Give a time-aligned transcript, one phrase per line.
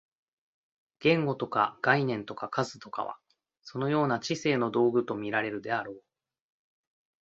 [0.99, 3.19] 言語とか概念とか数とかは、
[3.61, 6.03] そのような知性の道具と見られるであろう。